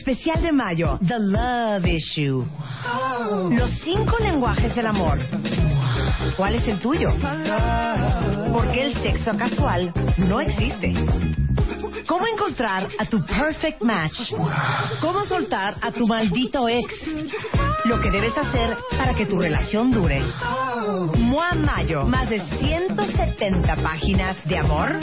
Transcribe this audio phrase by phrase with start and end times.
[0.00, 2.46] Especial de mayo, The Love Issue.
[3.50, 5.18] Los cinco lenguajes del amor.
[6.38, 7.10] ¿Cuál es el tuyo?
[8.50, 10.94] Porque el sexo casual no existe.
[12.08, 14.32] ¿Cómo encontrar a tu perfect match?
[15.02, 16.86] ¿Cómo soltar a tu maldito ex?
[17.90, 20.22] Lo que debes hacer para que tu relación dure.
[21.16, 24.96] Mua Mayo, más de 170 páginas de amor,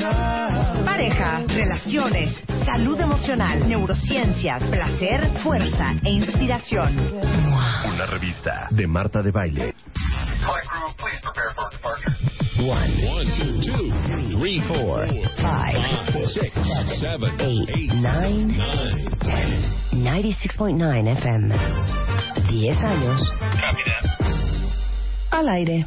[0.86, 2.34] pareja, relaciones,
[2.66, 6.96] salud emocional, neurociencias, placer, fuerza e inspiración.
[7.94, 9.76] Una revista de Marta de Baile.
[12.58, 12.88] One,
[13.38, 15.06] two, two, three, four,
[15.38, 16.54] Five, six,
[17.00, 18.58] seven, eight, nine,
[19.22, 19.78] ten.
[19.94, 21.56] 96.9 FM.
[22.50, 23.22] 10 años.
[25.32, 25.86] Al aire.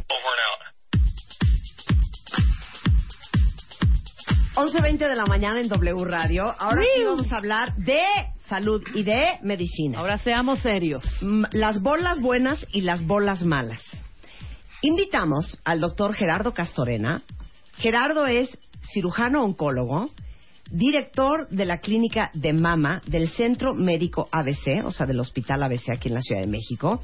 [4.55, 6.45] 11.20 de la mañana en W Radio.
[6.59, 8.03] Ahora sí vamos a hablar de
[8.47, 9.98] salud y de medicina.
[9.98, 11.03] Ahora seamos serios.
[11.23, 13.83] Mm, las bolas buenas y las bolas malas.
[14.83, 17.23] Invitamos al doctor Gerardo Castorena.
[17.79, 18.51] Gerardo es
[18.92, 20.08] cirujano oncólogo,
[20.70, 25.91] director de la clínica de mama del Centro Médico ABC, o sea, del Hospital ABC
[25.91, 27.00] aquí en la Ciudad de México.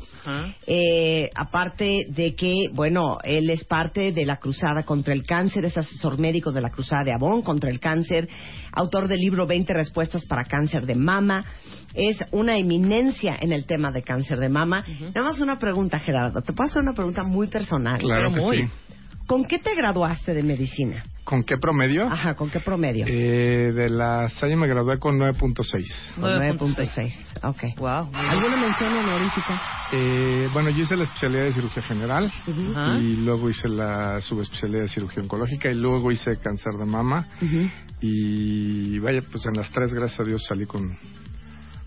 [0.67, 5.77] Eh, aparte de que, bueno, él es parte de la cruzada contra el cáncer, es
[5.77, 8.29] asesor médico de la cruzada de Avon contra el cáncer,
[8.73, 11.45] autor del libro 20 respuestas para cáncer de mama,
[11.95, 14.85] es una eminencia en el tema de cáncer de mama.
[15.15, 16.41] Nada más una pregunta, Gerardo.
[16.43, 17.99] Te puedo hacer una pregunta muy personal.
[17.99, 18.63] Claro que muy.
[18.63, 18.69] sí.
[19.27, 21.05] ¿Con qué te graduaste de medicina?
[21.27, 22.07] ¿Con qué promedio?
[22.07, 23.05] Ajá, ¿con qué promedio?
[23.09, 26.15] Eh, de la Salle me gradué con 9.6.
[26.15, 27.13] Con 9.6.
[27.43, 27.79] Ok.
[27.79, 28.11] Wow.
[28.15, 29.61] ¿Alguna mención honorífica?
[29.91, 32.33] Eh, bueno, yo hice la especialidad de cirugía general
[33.01, 37.27] y luego hice la subespecialidad de cirugía oncológica y luego hice cáncer de mama
[38.01, 40.97] y vaya, pues en las tres, gracias a Dios, salí con,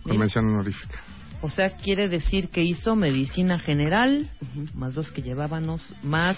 [0.03, 1.00] con mención honorífica.
[1.41, 4.29] O sea, quiere decir que hizo medicina general,
[4.73, 6.38] más dos que llevábamos, más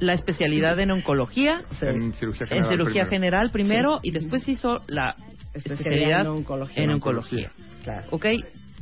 [0.00, 2.64] la especialidad en oncología, En cirugía general.
[2.64, 3.10] en cirugía primero.
[3.10, 5.14] general primero y después hizo la
[5.54, 6.82] especialidad en oncología.
[6.82, 7.52] en oncología.
[7.84, 8.08] Claro.
[8.10, 8.26] Ok,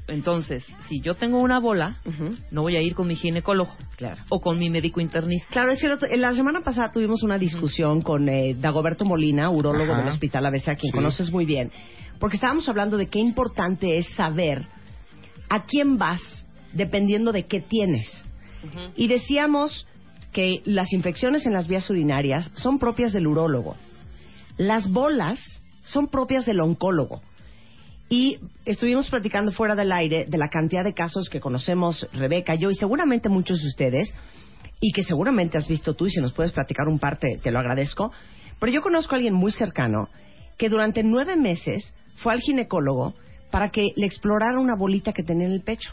[0.08, 1.98] entonces, si yo tengo una bola,
[2.50, 4.16] no voy a ir con mi ginecólogo Claro.
[4.30, 5.46] o con mi médico internista.
[5.50, 6.06] Claro, es cierto.
[6.06, 10.02] En la semana pasada tuvimos una discusión con eh, Dagoberto Molina, urólogo Ajá.
[10.02, 10.96] del Hospital ABC, a quien Sí.
[10.96, 11.70] conoces muy bien,
[12.18, 14.66] porque estábamos hablando de qué importante es saber
[15.50, 18.06] a quién vas dependiendo de qué tienes.
[18.96, 19.86] Y decíamos
[20.32, 23.76] que las infecciones en las vías urinarias son propias del urólogo.
[24.56, 25.38] Las bolas
[25.82, 27.20] son propias del oncólogo.
[28.08, 32.70] Y estuvimos platicando fuera del aire de la cantidad de casos que conocemos Rebeca, yo
[32.70, 34.14] y seguramente muchos de ustedes,
[34.80, 37.50] y que seguramente has visto tú, y si nos puedes platicar un par, te, te
[37.50, 38.12] lo agradezco.
[38.58, 40.08] Pero yo conozco a alguien muy cercano
[40.58, 43.14] que durante nueve meses fue al ginecólogo
[43.50, 45.92] para que le explorara una bolita que tenía en el pecho.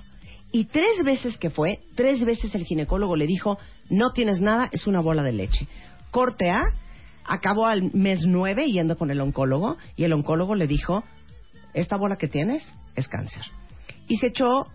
[0.51, 3.57] Y tres veces que fue, tres veces el ginecólogo le dijo,
[3.90, 5.67] no tienes nada, es una bola de leche.
[6.12, 6.62] Corte A,
[7.25, 11.03] acabó al mes nueve yendo con el oncólogo y el oncólogo le dijo,
[11.73, 13.44] esta bola que tienes es cáncer.
[14.07, 14.67] Y se echó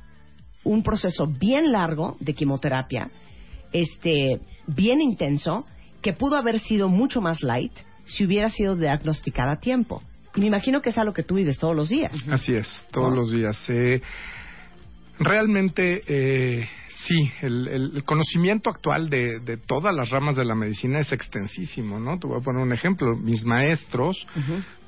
[0.65, 3.11] un proceso bien largo de quimioterapia,
[3.73, 5.67] este, bien intenso,
[6.03, 7.73] que pudo haber sido mucho más light
[8.05, 10.03] si hubiera sido diagnosticada a tiempo.
[10.37, 12.13] Me imagino que es algo que tú vives todos los días.
[12.31, 13.17] Así es, todos ¿No?
[13.17, 13.57] los días.
[13.69, 14.01] Eh,
[15.19, 16.69] realmente, eh,
[17.07, 21.13] sí, el, el- el conocimiento actual de, de todas las ramas de la medicina es
[21.13, 22.19] extensísimo, ¿no?
[22.19, 23.17] Te voy a poner un ejemplo.
[23.17, 24.27] Mis maestros,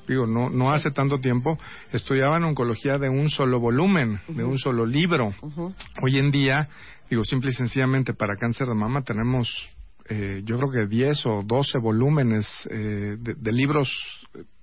[0.09, 1.59] digo, no, no hace tanto tiempo,
[1.93, 5.34] estudiaban oncología de un solo volumen, de un solo libro.
[6.03, 6.68] Hoy en día,
[7.10, 9.48] digo, simple y sencillamente para cáncer de mama tenemos
[10.09, 13.89] eh, yo creo que 10 o 12 volúmenes eh, de, de libros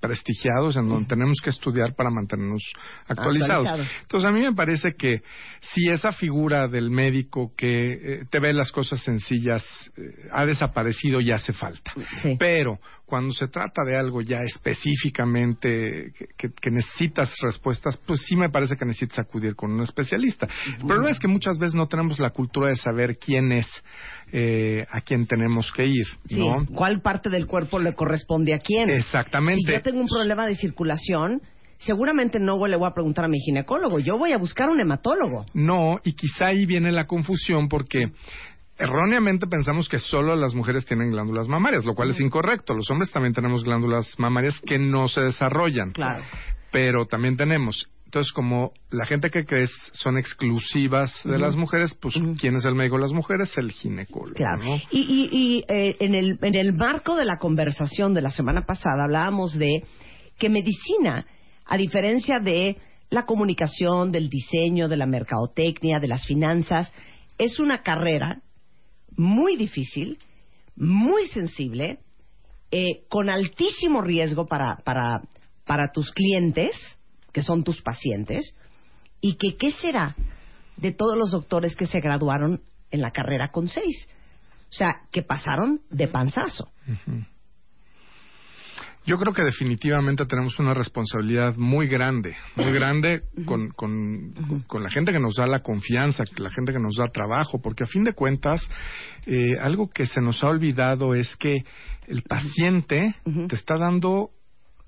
[0.01, 2.61] prestigiados en donde tenemos que estudiar para mantenernos
[3.07, 3.67] actualizados.
[3.67, 4.01] Actualizados.
[4.01, 5.21] Entonces a mí me parece que
[5.73, 9.63] si esa figura del médico que eh, te ve las cosas sencillas
[9.97, 10.01] eh,
[10.31, 11.93] ha desaparecido y hace falta.
[12.21, 12.35] Sí.
[12.39, 18.35] Pero cuando se trata de algo ya específicamente que, que- que necesitas respuestas, pues sí
[18.35, 20.47] me parece que necesitas acudir con un especialista.
[20.79, 23.67] El problema es que muchas veces no tenemos la cultura de saber quién es
[24.31, 26.65] eh, a quién tenemos que ir, Sí, ¿no?
[26.73, 28.89] ¿cuál parte del cuerpo le corresponde a quién?
[28.89, 29.65] Exactamente.
[29.65, 31.41] Si yo tengo un problema de circulación,
[31.79, 35.45] seguramente no le voy a preguntar a mi ginecólogo, yo voy a buscar un hematólogo.
[35.53, 38.11] No, y quizá ahí viene la confusión porque
[38.77, 42.73] erróneamente pensamos que solo las mujeres tienen glándulas mamarias, lo cual es incorrecto.
[42.73, 45.91] Los hombres también tenemos glándulas mamarias que no se desarrollan.
[45.91, 46.23] Claro.
[46.71, 47.87] Pero también tenemos.
[48.11, 52.75] Entonces, como la gente que crees son exclusivas de las mujeres, pues, ¿quién es el
[52.75, 53.57] médico de las mujeres?
[53.57, 54.33] El ginecólogo.
[54.33, 54.65] Claro.
[54.65, 54.75] ¿no?
[54.91, 58.63] Y, y, y eh, en, el, en el marco de la conversación de la semana
[58.63, 59.85] pasada hablábamos de
[60.37, 61.25] que medicina,
[61.65, 62.75] a diferencia de
[63.09, 66.93] la comunicación, del diseño, de la mercadotecnia, de las finanzas,
[67.37, 68.41] es una carrera
[69.15, 70.17] muy difícil,
[70.75, 71.99] muy sensible,
[72.71, 75.21] eh, con altísimo riesgo para, para,
[75.65, 76.75] para tus clientes,
[77.31, 78.55] que son tus pacientes,
[79.21, 80.15] y que qué será
[80.77, 84.07] de todos los doctores que se graduaron en la carrera con seis.
[84.69, 86.69] O sea, que pasaron de panzazo.
[89.05, 94.91] Yo creo que definitivamente tenemos una responsabilidad muy grande, muy grande con, con, con la
[94.91, 98.03] gente que nos da la confianza, la gente que nos da trabajo, porque a fin
[98.03, 98.61] de cuentas,
[99.25, 101.57] eh, algo que se nos ha olvidado es que
[102.07, 103.15] el paciente
[103.47, 104.29] te está dando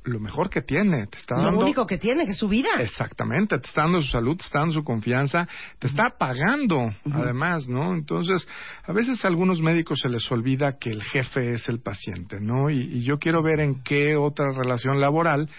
[0.04, 2.70] lo mejor que tiene, te está Lo dando único que tiene, que es su vida.
[2.80, 5.48] Exactamente, te está dando su salud, te está dando su confianza,
[5.80, 7.94] te está pagando, además, ¿no?
[7.94, 8.48] Entonces,
[8.86, 12.70] a veces a algunos médicos se les olvida que el jefe es el paciente, ¿no?
[12.70, 15.50] Y, y yo quiero ver en qué otra relación laboral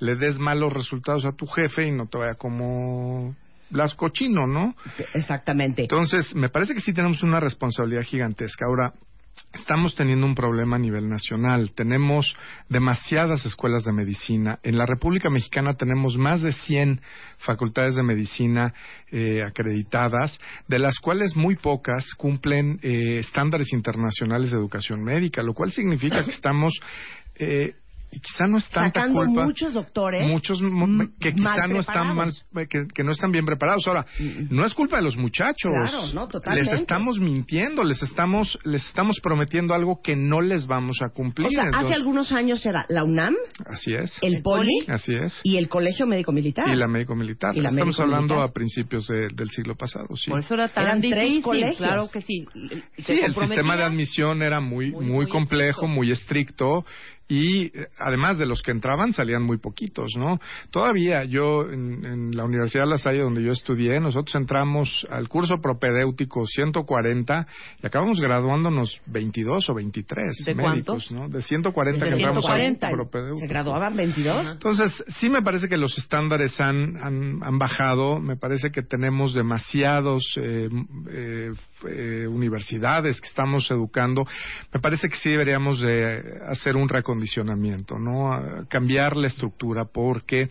[0.00, 3.34] le des malos resultados a tu jefe y no te vaya como
[3.70, 4.74] las cochino, ¿no?
[5.14, 5.82] Exactamente.
[5.82, 8.66] Entonces, me parece que sí tenemos una responsabilidad gigantesca.
[8.66, 8.92] Ahora,
[9.52, 11.72] estamos teniendo un problema a nivel nacional.
[11.72, 12.36] Tenemos
[12.68, 14.58] demasiadas escuelas de medicina.
[14.62, 17.00] En la República Mexicana tenemos más de 100
[17.38, 18.74] facultades de medicina
[19.10, 20.38] eh, acreditadas,
[20.68, 26.24] de las cuales muy pocas cumplen eh, estándares internacionales de educación médica, lo cual significa
[26.24, 26.72] que estamos
[27.36, 27.74] eh,
[28.16, 30.60] y quizá no es tanta Sacando culpa muchos doctores muchos
[31.20, 32.68] que quizá mal no están mal preparados.
[32.70, 34.06] que, que no están bien preparados ahora
[34.50, 36.70] no es culpa de los muchachos Claro, no, totalmente.
[36.72, 41.48] les estamos mintiendo les estamos les estamos prometiendo algo que no les vamos a cumplir
[41.48, 43.34] O sea, hace Entonces, algunos años era la UNAM,
[43.66, 46.68] así es el Poli así es y el Colegio Médico Militar.
[46.68, 48.48] y la médico militar Y la estamos médico hablando militar.
[48.50, 51.42] a principios de- del siglo pasado sí Por eso era tan Eran tres difícil.
[51.42, 51.76] colegios.
[51.76, 52.46] Claro que sí.
[52.96, 55.88] Sí, el sistema de admisión era muy, Muy, muy, muy complejo, estricto.
[55.94, 56.84] muy estricto
[57.28, 60.38] y eh, además de los que entraban salían muy poquitos, ¿no?
[60.70, 65.28] Todavía yo en, en la Universidad de La Salle donde yo estudié, nosotros entramos al
[65.28, 67.46] curso propedéutico 140
[67.82, 71.12] y acabamos graduándonos 22 o 23 ¿De médicos, cuántos?
[71.12, 71.28] ¿no?
[71.28, 72.90] De 140 De que entramos al 140.
[72.90, 73.40] propedéutico.
[73.40, 74.52] Se graduaban 22.
[74.52, 78.20] Entonces, sí me parece que los estándares han, han, han bajado.
[78.20, 80.68] Me parece que tenemos demasiados eh,
[81.10, 81.52] eh,
[81.88, 84.24] eh, universidades que estamos educando.
[84.72, 88.32] Me parece que sí deberíamos de hacer un recondicionamiento, ¿no?
[88.32, 90.48] A- Cambiar la estructura porque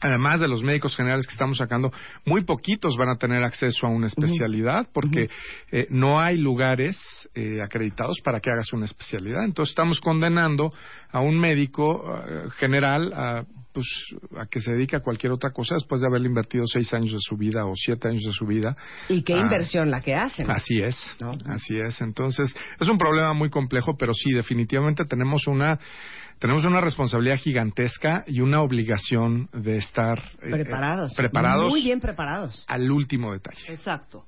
[0.00, 1.92] además de los médicos generales que estamos sacando,
[2.24, 5.28] muy poquitos van a tener acceso a una especialidad porque
[5.72, 6.96] eh, no hay lugares
[7.34, 9.44] eh, acreditados para que hagas una especialidad.
[9.44, 10.72] Entonces estamos condenando
[11.10, 13.86] a un médico eh, general a, pues,
[14.38, 17.20] a que se dedique a cualquier otra cosa después de haberle invertido seis años de
[17.20, 18.76] su vida o siete años de su vida.
[19.08, 20.50] Y qué Ah, inversión la que hacen.
[20.50, 21.32] Así es, ¿No?
[21.46, 22.00] así es.
[22.00, 25.78] Entonces, es un problema muy complejo, pero sí, definitivamente tenemos una
[26.38, 31.12] tenemos una responsabilidad gigantesca y una obligación de estar eh, Preparados.
[31.12, 32.64] eh, preparados Muy bien preparados.
[32.68, 33.60] al último detalle.
[33.68, 34.24] Exacto.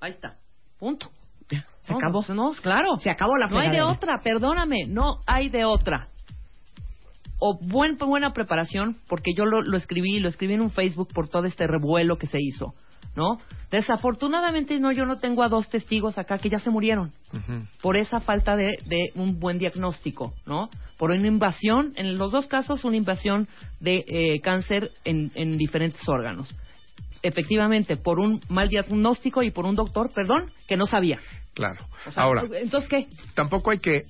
[0.00, 0.36] Ahí está.
[0.78, 1.10] Punto.
[1.80, 2.24] Se No, acabó.
[2.30, 2.96] No, claro.
[3.02, 6.08] Se acabó la No hay de otra, perdóname, no hay de otra.
[7.38, 11.28] O buen, buena preparación, porque yo lo, lo escribí, lo escribí en un Facebook por
[11.28, 12.74] todo este revuelo que se hizo,
[13.16, 13.38] ¿no?
[13.70, 17.10] Desafortunadamente, no, yo no tengo a dos testigos acá que ya se murieron
[17.82, 20.68] por esa falta de, de un buen diagnóstico, ¿no?
[20.98, 23.48] Por una invasión, en los dos casos, una invasión
[23.80, 26.54] de eh, cáncer en, en diferentes órganos.
[27.22, 31.18] Efectivamente, por un mal diagnóstico y por un doctor, perdón, que no sabía.
[31.54, 31.86] Claro.
[32.06, 33.08] O sea, Ahora, entonces, ¿qué?
[33.34, 34.02] tampoco hay que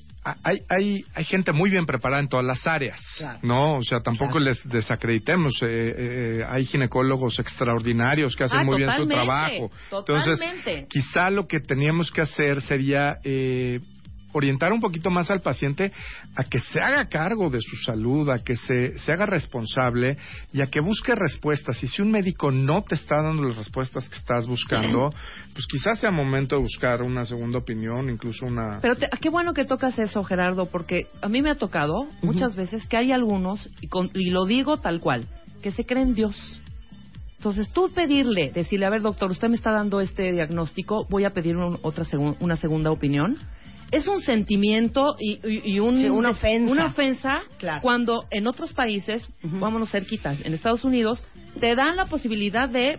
[0.43, 3.38] hay, hay, hay gente muy bien preparada en todas las áreas, Claro.
[3.43, 3.75] ¿no?
[3.76, 4.47] O sea, tampoco Claro.
[4.47, 5.52] les desacreditemos.
[5.62, 5.95] eh,
[6.40, 9.71] eh, hay ginecólogos extraordinarios que hacen Ah, muy bien su trabajo.
[9.90, 10.33] totalmente.
[10.45, 13.81] Entonces, quizá lo que teníamos que hacer sería eh,
[14.35, 15.91] orientar un poquito más al paciente
[16.37, 20.19] a que se haga cargo de su salud, a que se, se haga responsable
[20.53, 21.83] y a que busque respuestas.
[21.83, 25.11] Y si un médico no te está dando las respuestas que estás buscando,
[25.53, 28.81] pues quizás sea momento de buscar una segunda opinión, incluso una...
[28.83, 32.57] Pero te- qué bueno que tocas eso, Gerardo, porque a mí me ha tocado muchas
[32.57, 35.26] veces que hay algunos, y, con- y lo digo tal cual,
[35.62, 36.61] que se creen Dios.
[37.38, 41.35] Entonces, tú pedirle, decirle, a ver, doctor, usted me está dando este diagnóstico, voy a
[41.35, 43.37] pedir un- otra segun- una segunda opinión,
[43.97, 46.73] es un sentimiento y, y- y un, Sí, una ofensa.
[46.73, 47.81] una ofensa Claro.
[47.83, 51.25] cuando en otros países, vámonos cerquitas, en Estados Unidos,
[51.61, 52.99] te dan la posibilidad de,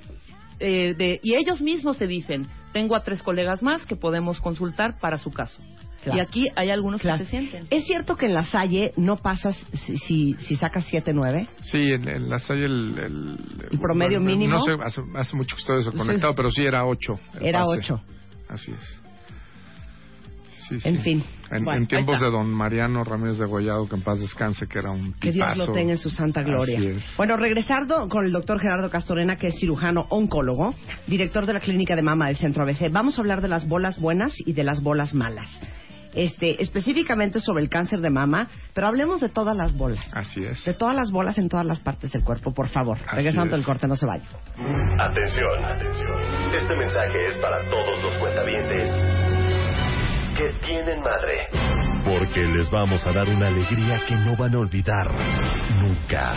[0.60, 1.20] eh, de...
[1.24, 5.32] Y ellos mismos te dicen, tengo a tres colegas más que podemos consultar para su
[5.32, 5.62] caso.
[6.04, 6.20] Claro.
[6.20, 7.18] Y aquí hay algunos Claro.
[7.18, 7.66] que se sienten.
[7.72, 11.48] ¿Es cierto que en la Salle no pasas si, si, si sacas 7-9?
[11.62, 13.38] Sí, en, en la Salle el, el,
[13.72, 14.54] ¿El promedio mínimo?
[14.56, 17.20] No sé, hace, hace mucho que estoy desconectado, pero sí era 8.
[17.42, 18.00] Era 8.
[18.50, 19.02] Así es.
[20.70, 21.04] Sí, En sí.
[21.04, 21.24] fin.
[21.52, 24.80] En, Bueno, en tiempos de don Mariano Ramírez de Gollado, que en paz descanse, que
[24.80, 25.68] era un Que Dios tipazo.
[25.68, 26.80] lo tenga en su santa gloria.
[26.80, 27.04] Así es.
[27.18, 30.74] Bueno, regresando con el doctor Gerardo Castorena, que es cirujano oncólogo,
[31.08, 34.00] director de la clínica de mama del Centro ABC, vamos a hablar de las bolas
[34.00, 35.50] buenas y de las bolas malas.
[36.18, 40.00] Este, específicamente sobre el cáncer de mama, pero hablemos de todas las bolas.
[40.14, 40.64] Así es.
[40.64, 42.98] De todas las bolas en todas las partes del cuerpo, por favor.
[43.06, 43.60] Así Regresando es.
[43.60, 44.24] del corte, no se vaya.
[44.98, 46.54] Atención, atención.
[46.54, 48.90] Este mensaje es para todos los cuentavientes
[50.36, 51.48] que tienen madre.
[52.04, 55.12] Porque les vamos a dar una alegría que no van a olvidar
[55.82, 56.34] nunca.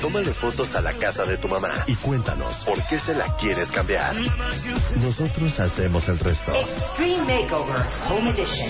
[0.00, 3.68] Tómale fotos a la casa de tu mamá Y cuéntanos, por qué se la quieres
[3.70, 4.14] cambiar.
[4.96, 6.52] nosotros hacemos el resto.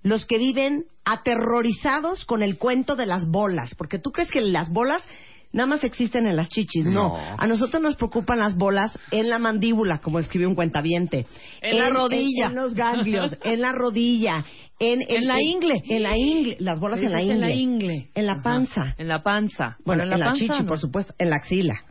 [0.03, 4.69] los que viven aterrorizados con el cuento de las bolas, porque tú crees que las
[4.69, 5.07] bolas
[5.51, 6.91] nada más existen en las chichis, no.
[6.91, 7.17] No.
[7.37, 11.25] A nosotros nos preocupan las bolas en la mandíbula, como escribió un cuentaviente.
[11.61, 12.45] En la rodilla.
[12.45, 14.45] En, en los ganglios, en la rodilla,
[14.79, 15.81] en, En la ingle.
[15.87, 17.33] En la ingle, las bolas en la ingle.
[17.35, 18.09] en la ingle.
[18.15, 18.43] En la Ajá.
[18.43, 18.95] panza.
[18.97, 19.77] En la panza.
[19.85, 20.65] Bueno, en la, panza, chichi, no.
[20.65, 21.83] por supuesto, en la axila.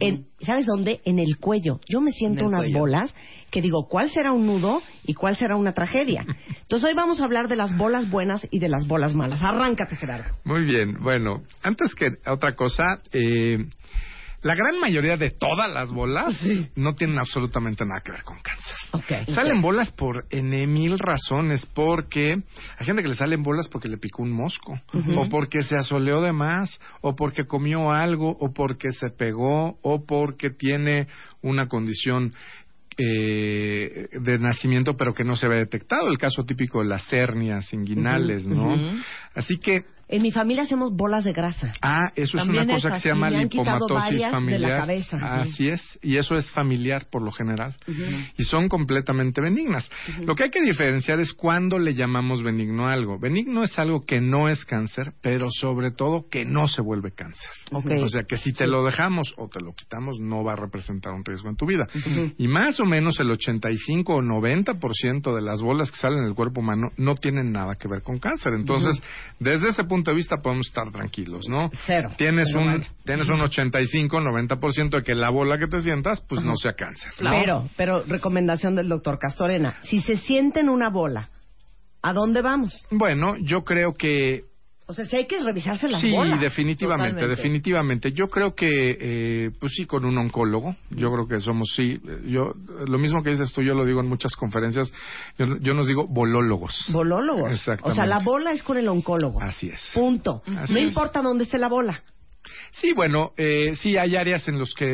[0.00, 1.00] En- ¿Sabes dónde?
[1.04, 1.80] En el cuello.
[1.88, 2.78] Yo me siento unas cuello.
[2.78, 3.14] bolas
[3.50, 6.24] que digo, ¿cuál será un nudo y cuál será una tragedia?
[6.62, 9.42] Entonces hoy vamos a hablar de las bolas buenas y de las bolas malas.
[9.42, 10.30] Arráncate, Gerardo.
[10.44, 10.98] Muy bien.
[11.00, 13.58] Bueno, antes que otra cosa, eh,
[14.42, 16.38] la gran mayoría de todas las bolas
[16.76, 18.76] no tienen absolutamente nada que ver con cáncer.
[19.34, 22.34] Salen bolas por N mil razones, porque
[22.78, 26.20] hay gente que le salen bolas porque le picó un mosco, o porque se asoleó
[26.20, 31.08] de más, o porque comió algo, o porque se pegó, o porque tiene
[31.42, 32.32] una condición
[32.96, 37.72] eh, de nacimiento pero que no se ve detectado, el caso típico de las hernias
[37.72, 38.76] inguinales, ¿no?
[39.34, 41.74] Así que En mi familia hacemos bolas de grasa.
[41.82, 44.78] Ah, eso es una cosa que se llama lipomatosis varias de la familiar.
[44.78, 45.40] cabeza.
[45.40, 47.76] Así es, y eso es familiar por lo general.
[48.38, 49.90] Y son completamente benignas.
[50.20, 53.18] Lo que hay que diferenciar es cuándo le llamamos benigno a algo.
[53.18, 57.50] Benigno es algo que no es cáncer, pero sobre todo que no se vuelve cáncer.
[57.72, 57.90] Ok.
[58.02, 61.12] O sea, que si te lo dejamos o te lo quitamos, no va a representar
[61.12, 61.86] un riesgo en tu vida.
[62.38, 66.60] Y más o menos el 85 o 90% de las bolas que salen del cuerpo
[66.60, 68.54] humano no tienen nada que ver con cáncer.
[68.54, 69.02] Entonces,
[69.38, 71.70] desde ese punto de vista podemos estar tranquilos, ¿no?
[71.86, 72.10] Cero.
[72.16, 76.56] Tienes un, tienes un 85, 90% de que la bola que te sientas, pues no
[76.56, 77.12] sea cáncer.
[77.20, 77.30] ¿no?
[77.30, 79.76] Pero, pero recomendación del doctor Castorena.
[79.82, 81.30] Si se sienten una bola,
[82.02, 82.72] ¿a dónde vamos?
[82.90, 84.44] Bueno, yo creo que
[84.90, 86.40] O sea, si hay que revisarse las sí, bolas.
[86.40, 87.42] definitivamente, Totalmente.
[87.42, 88.12] definitivamente.
[88.12, 90.76] Yo creo que, eh, pues sí, con un oncólogo.
[90.88, 92.00] Yo creo que somos, sí.
[92.24, 92.54] Yo,
[92.86, 94.90] lo mismo que dices tú, yo lo digo en muchas conferencias.
[95.38, 96.86] Yo, yo nos digo bolólogos.
[96.90, 97.52] Bolólogos.
[97.52, 97.90] Exactamente.
[97.90, 99.42] O sea, la bola es con el oncólogo.
[99.42, 99.90] Así es.
[99.92, 100.42] Punto.
[100.56, 100.86] Así no es.
[100.86, 102.02] importa dónde esté la bola.
[102.72, 104.84] Sí, bueno, eh, sí hay áreas en las que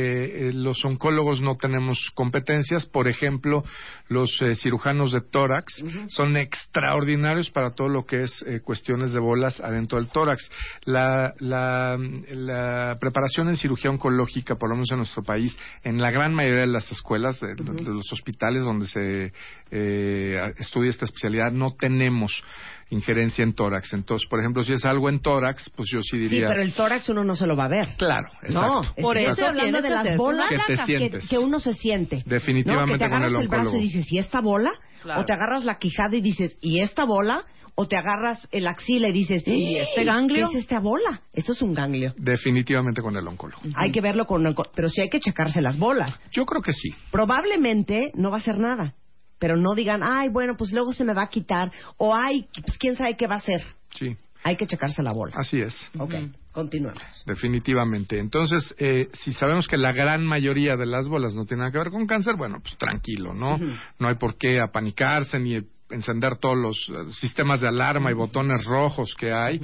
[0.48, 2.86] eh, los oncólogos no tenemos competencias.
[2.86, 3.64] Por ejemplo,
[4.08, 9.20] los eh, cirujanos de tórax son extraordinarios para todo lo que es eh, cuestiones de
[9.20, 10.50] bolas adentro del tórax.
[10.84, 11.98] La, la,
[12.30, 16.60] la preparación en cirugía oncológica, por lo menos en nuestro país, en la gran mayoría
[16.60, 19.32] de las escuelas, de, los hospitales donde se
[19.70, 22.42] eh, estudia esta especialidad, no tenemos
[22.90, 23.92] injerencia en tórax.
[23.92, 26.48] Entonces, por ejemplo, si es algo en tórax, pues yo sí Sí, diría...
[26.48, 27.88] pero el tórax uno no se lo va a ver.
[27.96, 28.80] Claro, No, exacto.
[28.96, 31.28] es Por que eso estoy hablando de que las bolas Que te que, sientes.
[31.28, 32.22] que uno se siente.
[32.26, 32.98] Definitivamente ¿no?
[32.98, 34.70] Que te con el agarras el brazo y dices, ¿y esta bola?
[35.02, 35.20] Claro.
[35.20, 37.44] O te agarras la quijada y dices, ¿y esta bola?
[37.76, 40.46] O te agarras el axila y dices, ¿Y este ganglio?
[40.48, 41.22] ¿Qué es esta bola?
[41.32, 42.14] Esto es un ganglio.
[42.16, 43.60] Definitivamente con el oncólogo.
[43.74, 44.44] Hay que verlo con...
[44.46, 46.20] onco- Pero sí hay que checarse las bolas.
[46.30, 46.90] Yo creo que sí.
[47.10, 48.94] Probablemente no va a hacer nada.
[49.38, 51.70] Pero no digan, ay, bueno, pues luego se me va a quitar.
[51.96, 53.60] O, ay, pues quién sabe qué va a hacer.
[53.94, 55.34] Sí, Hay que checarse la bola.
[55.36, 55.74] así es.
[55.98, 56.14] Ok,
[56.52, 57.24] continuemos.
[57.26, 58.18] Definitivamente.
[58.18, 61.78] Entonces, eh, si sabemos que la gran mayoría de las bolas no tienen nada que
[61.78, 63.58] ver con cáncer, bueno, pues tranquilo, ¿no?
[63.98, 65.60] No hay por qué apanicarse ni
[65.90, 69.60] encender todos los eh, sistemas de alarma y botones rojos que hay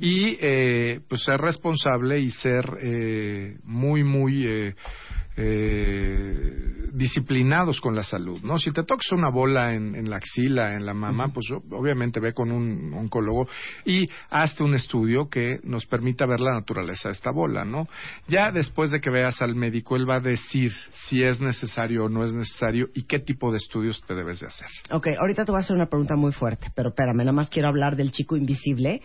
[0.00, 4.74] y eh, pues ser responsable y ser eh, muy muy eh,
[5.42, 6.52] eh,
[6.92, 8.58] disciplinados con la salud, ¿no?
[8.58, 12.32] Si te tocas una bola en, en la axila, en la mama, pues obviamente ve
[12.34, 13.46] con un oncólogo
[13.84, 17.86] y hazte un estudio que nos permita ver la naturaleza de esta bola, ¿no?
[18.28, 20.72] Ya después de que veas al médico, él va a decir
[21.08, 24.48] si es necesario o no es necesario y qué tipo de estudios te debes de
[24.48, 24.68] hacer.
[24.92, 27.68] Ok, ahorita te voy a hacer una pregunta muy fuerte, pero espérame, nada más quiero
[27.68, 29.00] hablar del chico invisible,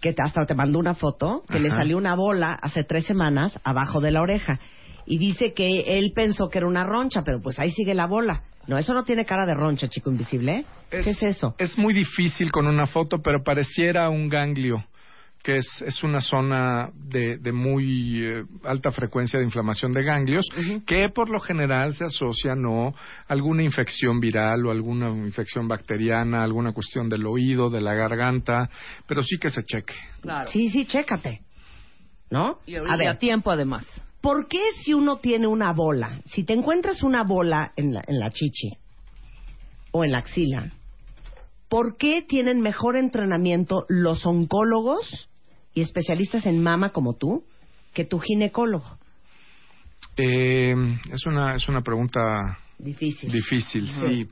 [0.00, 3.58] que te- hasta te mandó una foto, que le salió una bola hace tres semanas
[3.64, 4.58] abajo de la oreja.
[5.06, 8.42] Y dice que él pensó que era una roncha, pero pues ahí sigue la bola.
[8.66, 10.52] No, eso no tiene cara de roncha, chico invisible.
[10.58, 10.64] ¿eh?
[10.90, 11.54] ¿Qué es eso?
[11.58, 14.82] Es muy difícil con una foto, pero pareciera un ganglio,
[15.42, 20.46] que es, es una zona de, de muy eh, alta frecuencia de inflamación de ganglios,
[20.86, 22.94] que por lo general se asocia no a
[23.32, 28.70] alguna infección viral o alguna infección bacteriana, alguna cuestión del oído, de la garganta,
[29.06, 29.94] pero sí que se cheque.
[30.22, 30.50] Claro.
[30.50, 31.42] Sí, sí, chécate.
[32.30, 32.60] ¿No?
[32.64, 33.84] Y, a a, ver, a tiempo además.
[34.24, 38.18] ¿Por qué si uno tiene una bola, si te encuentras una bola en la, en
[38.18, 38.70] la chichi
[39.90, 40.72] o en la axila,
[41.68, 45.28] ¿por qué tienen mejor entrenamiento los oncólogos
[45.74, 47.44] y especialistas en mama como tú
[47.92, 48.96] que tu ginecólogo?
[50.16, 50.74] Eh,
[51.12, 53.30] es una es una pregunta Difícil.
[53.30, 54.28] Difícil, sí.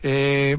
[0.00, 0.56] Eh,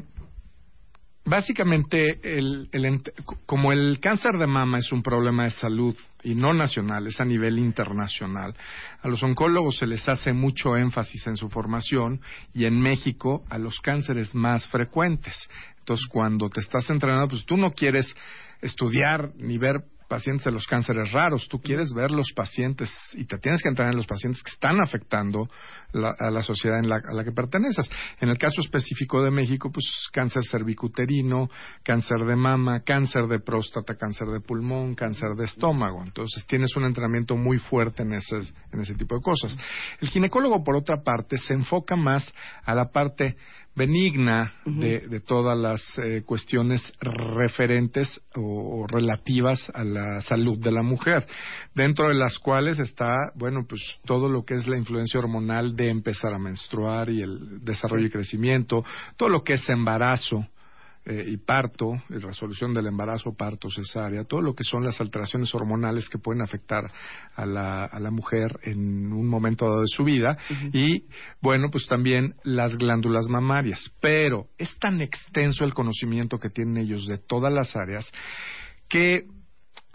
[1.26, 3.02] básicamente, el, el
[3.46, 7.26] como el cáncer de mama es un problema de salud y no nacional, es a
[7.26, 8.56] nivel internacional,
[9.02, 12.22] a los oncólogos se les hace mucho énfasis en su formación
[12.54, 15.50] y en México a los cánceres más frecuentes.
[15.80, 18.16] Entonces, cuando te estás entrenando, pues tú no quieres
[18.62, 19.84] estudiar ni ver
[20.16, 23.90] pacientes de los cánceres raros, tú quieres ver los pacientes y te tienes que entrar
[23.90, 25.50] en los pacientes que están afectando
[25.92, 27.90] la- a la sociedad en la, a la que perteneces.
[28.22, 31.50] En el caso específico de México, pues cáncer cervicuterino,
[31.84, 36.02] cáncer de mama, cáncer de próstata, cáncer de pulmón, cáncer de estómago.
[36.02, 38.38] Entonces tienes un entrenamiento muy fuerte en ese,
[38.72, 39.58] en ese tipo de cosas.
[40.00, 43.36] El ginecólogo, por otra parte, se enfoca más a la parte
[43.76, 50.72] benigna de, de todas las eh, cuestiones referentes o, o relativas a la salud de
[50.72, 51.28] la mujer,
[51.74, 55.90] dentro de las cuales está, bueno, pues todo lo que es la influencia hormonal de
[55.90, 58.84] empezar a menstruar y el desarrollo y crecimiento,
[59.18, 60.48] todo lo que es embarazo,
[61.06, 65.54] eh, y parto, y resolución del embarazo, parto, cesárea, todo lo que son las alteraciones
[65.54, 66.92] hormonales que pueden afectar
[67.36, 70.38] a la, a la mujer en un momento dado de su vida
[70.74, 71.06] y,
[71.42, 73.92] bueno, pues también las glándulas mamarias.
[74.02, 78.12] Pero es tan extenso el conocimiento que tienen ellos de todas las áreas
[78.90, 79.28] que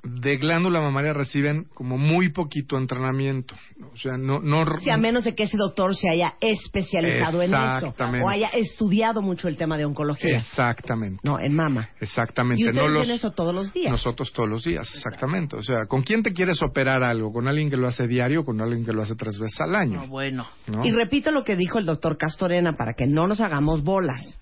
[0.03, 3.55] de glándula mamaria reciben como muy poquito entrenamiento.
[3.93, 4.41] O sea, no...
[4.41, 8.25] no Sí, a menos de que ese doctor se haya especializado en eso Exactamente.
[8.25, 10.39] o haya estudiado mucho el tema de oncología.
[10.39, 11.21] Exactamente.
[11.23, 11.91] No, en mama.
[12.01, 12.63] Exactamente.
[12.63, 13.09] Y ustedes no los...
[13.09, 13.91] eso todos los días.
[13.91, 15.57] Nosotros todos los días, exactamente.
[15.57, 17.33] O sea, ¿con quién te quieres operar algo?
[17.33, 19.75] ¿Con alguien que lo hace diario o con alguien que lo hace tres veces al
[19.75, 20.03] año?
[20.03, 20.47] No, bueno.
[20.67, 20.85] ¿no?
[20.85, 24.39] Y repito lo que dijo el doctor Castorena para que no nos hagamos bolas.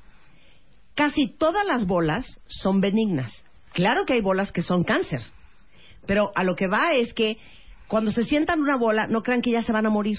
[0.94, 3.44] Casi todas las bolas son benignas.
[3.72, 5.20] Claro que hay bolas que son cáncer.
[6.08, 7.36] Pero a lo que va es que
[7.86, 10.18] cuando se sientan una bola, no crean que ya se van a morir.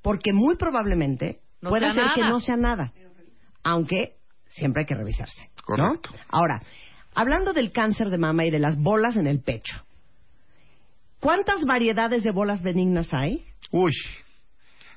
[0.00, 2.94] Porque muy probablemente No puede ser que no sea nada.
[3.62, 4.14] Aunque
[4.48, 5.50] siempre hay que revisarse.
[5.68, 5.90] ¿no?
[5.90, 6.10] Correcto.
[6.30, 6.62] Ahora,
[7.14, 9.84] hablando del cáncer de mama y de las bolas en el pecho,
[11.20, 13.44] ¿cuántas variedades de bolas benignas hay?
[13.70, 13.92] Uy,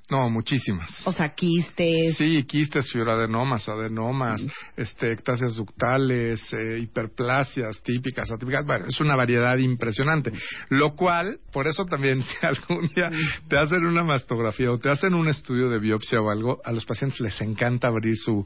[0.09, 0.91] no, muchísimas.
[1.07, 2.17] O sea, quistes.
[2.17, 4.45] Sí, quistes, fibroadenomas, adenomas,
[4.77, 8.65] este, ectasias ductales, eh, hiperplasias típicas, atípicas.
[8.65, 10.31] Bueno, es una variedad impresionante.
[10.69, 13.11] Lo cual, por eso también, si algún día
[13.47, 16.85] te hacen una mastografía o te hacen un estudio de biopsia o algo, a los
[16.85, 18.45] pacientes les encanta abrir su,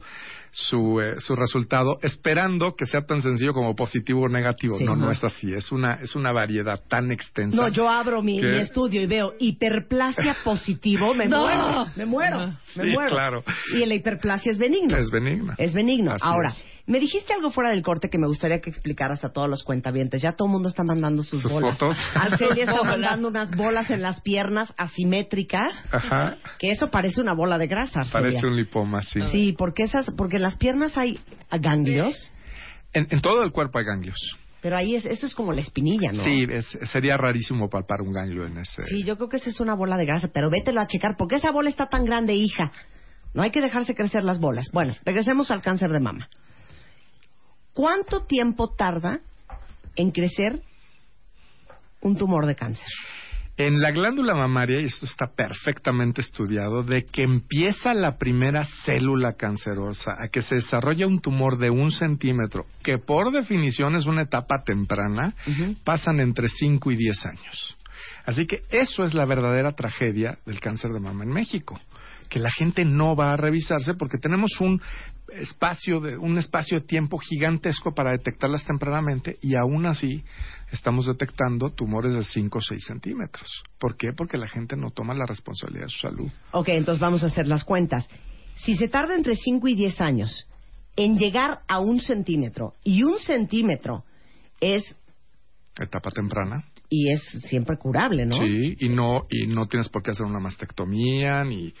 [0.50, 4.78] su, eh, su resultado, esperando que sea tan sencillo como positivo o negativo.
[4.78, 4.84] Sí.
[4.84, 5.52] no, no es así.
[5.52, 7.54] Es una, es una variedad tan extensa.
[7.54, 11.49] No, yo abro mi, mi estudio y veo hiperplasia positivo, me No.
[11.56, 13.10] Muero, me muero, me Sí, muero.
[13.10, 13.44] claro.
[13.74, 14.98] Y la hiperplasia es benigna.
[14.98, 15.54] Es benigna.
[15.58, 16.12] Es benigno.
[16.12, 16.64] Así Ahora, es.
[16.86, 20.22] Me dijiste algo fuera del corte que me gustaría que explicaras a todos los cuentavientes.
[20.22, 21.78] Ya todo el mundo está mandando sus, Sus bolas.
[21.78, 21.96] fotos.
[22.14, 25.84] Arcelia está mandando unas bolas en las piernas asimétricas.
[25.92, 26.38] Ajá.
[26.58, 28.20] Que eso parece una bola de grasa, Arcelia.
[28.30, 29.20] Parece un lipoma, sí.
[29.30, 31.20] Sí, porque esas, porque en las piernas hay
[31.60, 32.32] ganglios,
[32.92, 34.18] En, en todo el cuerpo hay ganglios.
[34.62, 36.22] Pero ahí es, eso es como la espinilla, ¿no?
[36.24, 38.84] Sí, es- sería rarísimo palpar un ganglio en ese.
[38.84, 41.36] Sí, yo creo que esa es una bola de grasa, pero vételo a checar, porque
[41.36, 42.72] esa bola está tan grande, hija.
[43.32, 44.66] No hay que dejarse crecer las bolas.
[44.72, 46.28] Bueno, regresemos al cáncer de mama.
[47.72, 49.20] ¿Cuánto tiempo tarda
[49.96, 50.62] en crecer
[52.02, 52.86] un tumor de cáncer?
[53.62, 59.34] En la glándula mamaria, y esto está perfectamente estudiado, de que empieza la primera célula
[59.34, 64.22] cancerosa a que se desarrolla un tumor de un centímetro, que por definición es una
[64.22, 65.34] etapa temprana,
[65.84, 67.76] pasan entre 5 y 10 años.
[68.24, 71.78] Así que eso es la verdadera tragedia del cáncer de mama en México
[72.30, 74.80] que la gente no va a revisarse porque tenemos un
[75.32, 80.24] espacio de un espacio de tiempo gigantesco para detectarlas tempranamente y aún así
[80.72, 83.62] estamos detectando tumores de 5 o 6 centímetros.
[83.78, 84.12] ¿Por qué?
[84.16, 86.30] Porque la gente no toma la responsabilidad de su salud.
[86.52, 88.08] Ok, entonces vamos a hacer las cuentas.
[88.56, 90.46] Si se tarda entre 5 y 10 años
[90.96, 94.04] en llegar a un centímetro, y un centímetro
[94.60, 94.96] es,
[95.78, 96.64] Etapa temprana.
[96.90, 98.36] y es siempre curable, ¿no?
[98.36, 101.72] Sí, y no y no tienes por qué hacer una mastectomía ni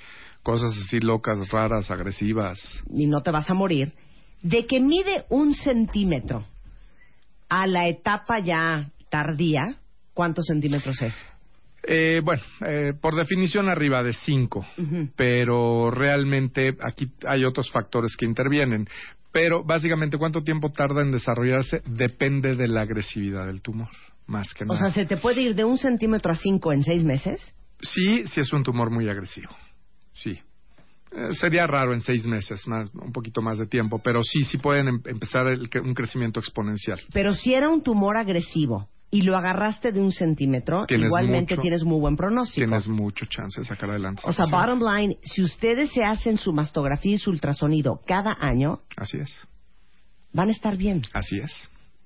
[0.42, 2.58] cosas así locas, raras, agresivas.
[2.92, 3.92] y no te vas a morir,
[4.42, 6.44] de que mide un centímetro
[7.48, 9.76] a la etapa ya tardía,
[10.14, 11.14] ¿cuántos centímetros es?
[11.82, 15.08] Eh, bueno, eh, por definición arriba de 5, Ujú.
[15.16, 18.86] pero realmente aquí hay otros factores que intervienen.
[19.32, 23.88] Pero básicamente cuánto tiempo tarda en desarrollarse depende de la agresividad del tumor,
[24.26, 24.78] más que O nada.
[24.80, 27.40] sea, ¿se te puede ir de un centímetro a cinco en seis meses?
[27.80, 29.50] Sí, sí es un tumor muy agresivo.
[30.22, 30.38] Sí.
[31.12, 34.58] Eh, sería raro en seis meses, más, un poquito más de tiempo, pero sí, sí
[34.58, 37.00] pueden em- empezar el un crecimiento exponencial.
[37.12, 41.62] Pero si era un tumor agresivo y lo agarraste de un centímetro, Tienes igualmente mucho-
[41.62, 42.64] tienes muy buen pronóstico.
[42.64, 44.22] Tienes mucho chance de sacar adelante.
[44.24, 48.78] O sea, bottom line, si ustedes se hacen su mastografía y su ultrasonido cada año,
[48.96, 49.48] Así es,
[50.32, 51.02] van a estar bien.
[51.12, 51.50] así es.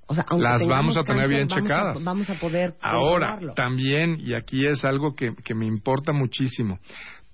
[0.06, 2.04] O sea, Las vamos a tener cáncer, bien vamos a- checadas.
[2.04, 3.54] vamos a poder Ahora, controlarlo.
[3.54, 6.78] también, y aquí es algo que, que me importa muchísimo,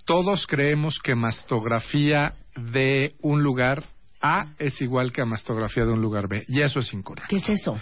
[0.05, 3.85] todos creemos que mastografía de un lugar
[4.21, 7.29] A es igual que a mastografía de un lugar B, y eso es incorrecto.
[7.31, 7.79] ¿Qué es eso?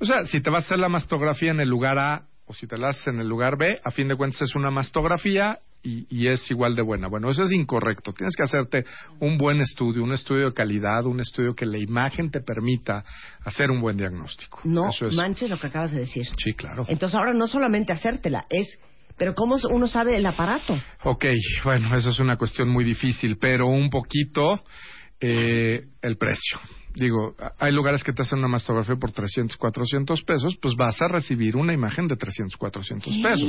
[0.00, 2.66] O sea, si te vas a hacer la mastografía en el lugar A o si
[2.66, 6.06] te la haces en el lugar B, a fin de cuentas es una mastografía y,
[6.08, 7.08] y es igual de buena.
[7.08, 8.12] Bueno, eso es incorrecto.
[8.12, 8.84] Tienes que hacerte
[9.20, 13.04] un buen estudio, un estudio de calidad, un estudio que la imagen te permita
[13.44, 14.60] hacer un buen diagnóstico.
[14.64, 16.26] No es- manches lo que acabas de decir.
[16.36, 16.84] Sí, claro.
[16.88, 18.78] Entonces ahora no solamente hacértela, es...
[19.16, 20.74] Pero ¿cómo uno sabe el aparato?
[21.04, 21.24] Ok,
[21.64, 24.62] bueno, eso es una cuestión muy difícil, pero un poquito
[25.20, 26.58] eh, el precio.
[26.94, 31.00] Digo, a- hay lugares que te hacen una mastografía por 300, 400 pesos, pues vas
[31.00, 33.48] a recibir una imagen de 300, 400 pesos.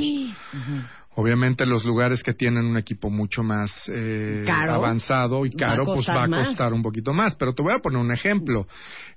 [1.16, 4.74] Obviamente los lugares que tienen un equipo mucho más eh, Caro.
[4.74, 6.48] avanzado y Va a caro, pues va a más.
[6.48, 7.36] costar un poquito más.
[7.36, 8.66] Pero te voy a poner un ejemplo.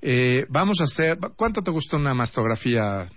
[0.01, 3.07] Eh, vamos a hacer, ¿cuánto te gusta una mastografía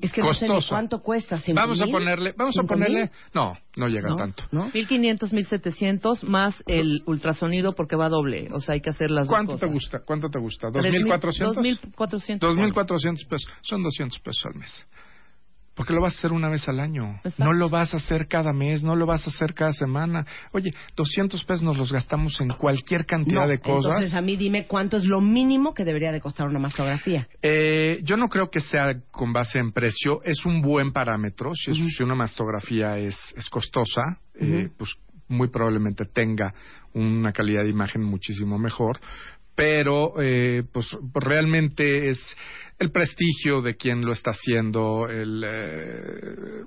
[0.00, 0.74] Es que no sé ni Costosa.
[0.74, 1.38] cuánto cuesta.
[1.40, 1.92] ¿cinco Vamos a mil?
[1.92, 3.10] ponerle, vamos a ¿Cinco ponerle, mil?
[3.34, 4.16] no, no llega ¿No?
[4.16, 4.44] tanto.
[4.50, 4.70] ¿No?
[4.74, 8.48] 1500, 1700 más el ultrasonido porque va doble.
[8.52, 9.74] O sea, hay que hacer las ¿Cuánto dos te cosas.
[9.80, 9.98] gusta?
[10.04, 10.70] ¿Cuánto te gusta?
[10.72, 11.54] Tres mil- ¿2.400?
[11.54, 12.56] 2400.
[12.56, 13.50] 2.400 pesos.
[13.62, 14.86] Son 200 pesos al mes.
[15.78, 17.20] Porque lo vas a hacer una vez al año.
[17.24, 17.44] Exacto.
[17.44, 20.26] No lo vas a hacer cada mes, no lo vas a hacer cada semana.
[20.52, 23.92] Oye, 200 pesos nos los gastamos en cualquier cantidad No, de cosas.
[23.92, 27.28] Entonces a mí dime cuánto es lo mínimo que debería de costar una mastografía.
[27.40, 30.20] Eh, yo no creo que sea con base en precio.
[30.24, 31.52] Es un buen parámetro.
[31.54, 34.02] Si, es- si una mastografía es, es costosa,
[34.34, 34.94] eh, pues
[35.28, 36.52] muy probablemente tenga
[36.94, 38.98] una calidad de imagen muchísimo mejor.
[39.58, 42.20] Pero, eh, pues realmente es
[42.78, 45.42] el prestigio de quien lo está haciendo, el.
[45.44, 46.62] eh,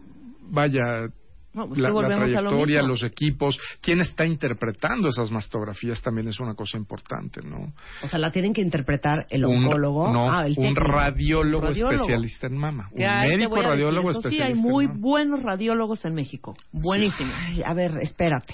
[0.50, 1.08] vaya.
[1.54, 6.54] No, pues la, lo trayectoria, los equipos, quién está interpretando esas mastografías también es una
[6.54, 7.74] cosa importante, ¿no?
[8.04, 10.12] O sea, la tienen que interpretar el Un- oncólogo.
[10.14, 11.94] no, ah, el un radiólogo, Radiólogo.
[11.94, 12.90] especialista en mama.
[12.94, 13.00] Un
[13.30, 15.02] médico radiólogo eso Sí, especialista hay muy en mama.
[15.02, 16.56] buenos radiólogos en México.
[16.74, 17.34] Buenísimos.
[17.66, 18.54] A ver, espérate.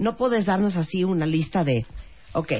[0.00, 1.86] No puedes darnos así una lista de.
[2.34, 2.52] Ok.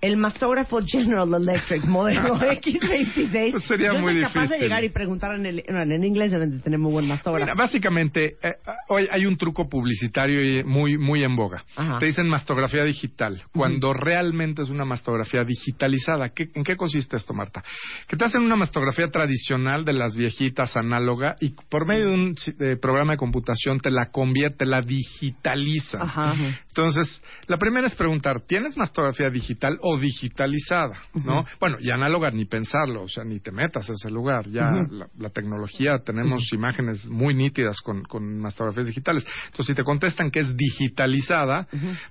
[0.00, 3.50] El mastógrafo General Electric modelo X26.
[3.52, 6.50] Pues sería Yo muy soy capaz de llegar y preguntar en, el, en inglés deben
[6.50, 7.44] de tener muy buen mastógrafo.
[7.46, 8.52] Mira, básicamente, eh,
[8.88, 11.64] hoy hay un truco publicitario y muy, muy en boga.
[11.76, 11.98] Ajá.
[11.98, 16.28] Te dicen mastografía digital, cuando realmente es una mastografía digitalizada.
[16.28, 17.64] ¿Qué- ¿En qué consiste esto, Marta?
[18.06, 22.34] Que te hacen una mastografía tradicional de las viejitas análoga y por medio de un
[22.58, 26.02] de programa de computación te la convierte, la digitaliza.
[26.02, 26.34] Ajá.
[26.68, 31.44] Entonces, la primera es preguntar, ¿tienes mastografía digital o digitalizada, ¿no?
[31.60, 34.48] Bueno, y análoga ni pensarlo, o sea, ni te metas a ese lugar.
[34.48, 39.24] Ya la, la tecnología, tenemos imágenes muy nítidas con, con mastografías digitales.
[39.46, 41.66] Entonces, si te contestan que es digitalizada,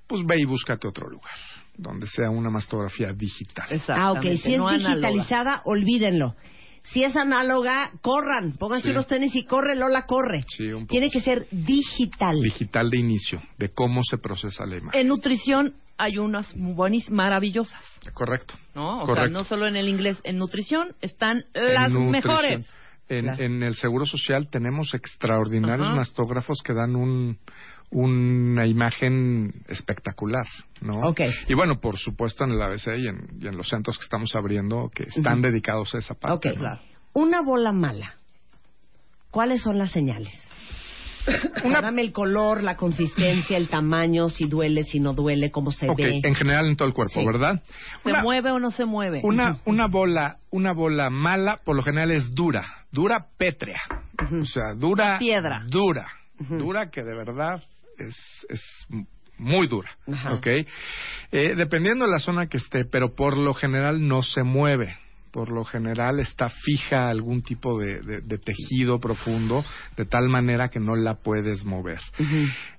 [0.07, 1.33] pues ve y búscate otro lugar
[1.77, 3.67] donde sea una mastografía digital.
[3.89, 4.21] Ah, ok.
[4.41, 4.89] Si es no análoga.
[5.09, 6.35] digitalizada, olvídenlo.
[6.83, 8.53] Si es análoga, corran.
[8.53, 8.93] Pónganse Sí.
[8.93, 10.41] los tenis y corre, Lola, corre.
[10.47, 10.91] Sí, un poco.
[10.91, 12.39] Tiene que ser digital.
[12.41, 15.01] Digital de inicio, de cómo se procesa la imagen.
[15.01, 17.81] En nutrición hay unas buenas, maravillosas,
[18.13, 18.53] Correcto.
[18.73, 19.01] ¿no?
[19.01, 19.29] O Correcto.
[19.29, 22.11] sea, no solo en el inglés, en nutrición están las En nutrición.
[22.11, 22.69] mejores.
[23.07, 23.43] En, Claro.
[23.43, 25.95] en el Seguro Social tenemos extraordinarios Ajá.
[25.95, 27.37] mastógrafos que dan un,
[27.91, 30.47] una imagen espectacular,
[30.81, 31.01] ¿no?
[31.09, 31.21] Ok.
[31.47, 34.35] Y bueno, por supuesto en el ABC y en, y en los centros que estamos
[34.35, 36.49] abriendo que están dedicados a esa parte.
[36.49, 36.57] Ok.
[36.57, 36.79] ¿no?
[37.13, 38.15] Una bola mala.
[39.29, 40.33] ¿Cuáles son las señales?
[41.81, 45.97] Dame el color, la consistencia, el tamaño, si duele, si no duele, cómo se Ok,
[45.97, 46.19] ve.
[46.23, 47.25] en general en todo el cuerpo, Sí.
[47.25, 47.61] ¿verdad?
[48.03, 49.21] ¿Se Una- mueve o no se mueve?
[49.23, 53.81] Una, una bola, una bola mala, por lo general es dura, dura pétrea,
[54.41, 55.63] o sea, dura, Piedra.
[55.67, 56.07] dura,
[56.39, 57.63] dura que de verdad
[57.97, 58.15] es,
[58.49, 58.61] es
[59.37, 60.33] muy dura, Ajá.
[60.33, 60.47] ¿ok?
[61.31, 64.97] Eh, dependiendo de la zona que esté, pero por lo general no se mueve.
[65.35, 69.65] Por lo general está fija a algún tipo de, de- de tejido profundo,
[69.97, 71.99] de tal manera que no la puedes mover.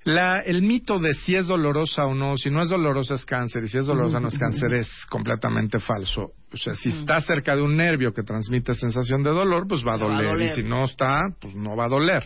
[0.05, 3.65] La, el mito de si es dolorosa o no, si no es dolorosa es cáncer
[3.65, 6.31] y si es dolorosa no es cáncer es completamente falso.
[6.51, 9.93] O sea, si está cerca de un nervio que transmite sensación de dolor, pues va
[9.93, 10.47] a Le va a doler.
[10.53, 12.25] Y si no está, pues no va a doler.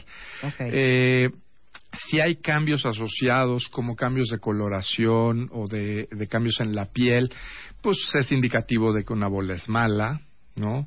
[0.60, 1.30] Eh,
[2.08, 7.28] si hay cambios asociados como cambios de coloración o de, de cambios en la piel,
[7.82, 10.20] pues es indicativo de que una bola es mala,
[10.56, 10.86] ¿no?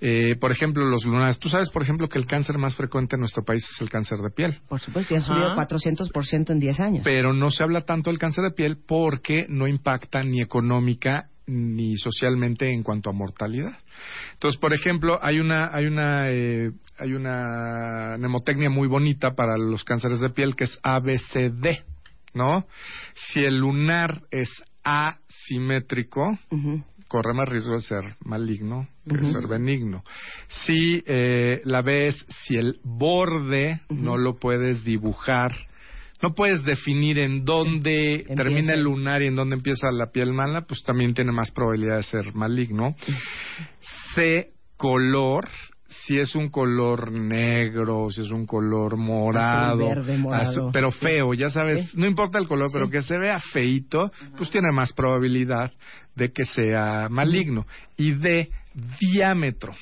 [0.00, 1.38] Eh, por ejemplo, los lunares.
[1.38, 4.18] Tú sabes, por ejemplo, que el cáncer más frecuente en nuestro país es el cáncer
[4.18, 4.60] de piel.
[4.68, 5.68] Por supuesto, ya ha subido Ajá.
[5.68, 7.02] 400% en 10 años.
[7.04, 11.96] Pero no se habla tanto del cáncer de piel porque no impacta ni económica ni
[11.96, 13.76] socialmente en cuanto a mortalidad.
[14.34, 19.84] Entonces, por ejemplo, hay una hay una eh, hay una mnemotecnia muy bonita para los
[19.84, 21.82] cánceres de piel que es ABCD,
[22.34, 22.66] ¿no?
[23.14, 24.48] Si el lunar es
[25.50, 26.82] asimétrico, Ujú.
[27.08, 30.04] corre más riesgo de ser maligno que de ser benigno.
[30.64, 32.14] Si eh, la ves,
[32.46, 35.52] si el borde no lo puedes dibujar,
[36.22, 38.34] no puedes definir en dónde Empieza.
[38.36, 41.96] termina el lunar y en dónde empieza la piel mala, pues también tiene más probabilidad
[41.96, 42.94] de ser maligno.
[44.14, 45.48] C, color.
[46.06, 50.50] Si es un color negro, si es un color morado, verde, morado.
[50.66, 52.92] azul- pero feo, ya sabes, no importa el color, pero Sí.
[52.92, 55.72] que se vea feito, pues tiene más probabilidad
[56.14, 57.66] de que sea maligno.
[57.96, 58.50] Y de
[59.00, 59.74] diámetro.